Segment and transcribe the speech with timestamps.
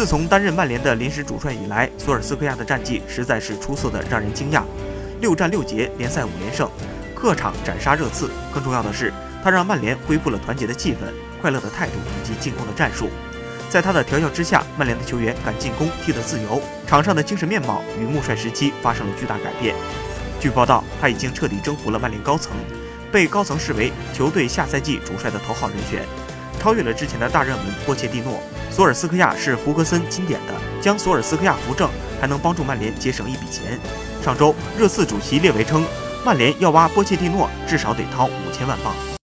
[0.00, 4.62] 自从担任曼联的临时主帅以来，索尔斯克亚的战绩实在是出色的让人惊讶，
[5.20, 6.70] 六战六捷，联赛五连胜，
[7.14, 8.30] 客场斩杀热刺。
[8.50, 9.12] 更重要的是，
[9.44, 13.10] 他让曼联恢复了团结的气氛、快乐的态度以及进攻的战术。
[13.68, 19.74] 在他的调教之下，曼联的球员敢进攻，踢得自由，场上的精神面貌与穆帅时期发生了巨大改变。
[20.40, 22.52] 据报道，他已经彻底征服了曼联高层，
[23.12, 26.06] 被高层视为球队下赛季主帅的头号人选，
[26.58, 28.40] 超越了之前的大热门波切蒂诺。
[28.70, 31.90] 索尔斯克亚是福格森钦点的，将索尔斯克亚扶正，
[32.20, 33.78] 还能帮助曼联节省一笔钱。
[34.22, 35.84] 上周，热刺主席列维称，
[36.24, 39.10] 曼联要挖波切蒂诺，至少得掏五千万镑。